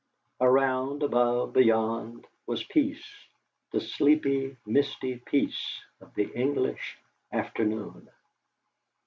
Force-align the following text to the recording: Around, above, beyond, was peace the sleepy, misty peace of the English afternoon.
Around, 0.39 1.03
above, 1.03 1.53
beyond, 1.53 2.25
was 2.47 2.63
peace 2.63 3.05
the 3.71 3.79
sleepy, 3.79 4.57
misty 4.65 5.17
peace 5.17 5.79
of 5.99 6.15
the 6.15 6.23
English 6.33 6.97
afternoon. 7.31 8.09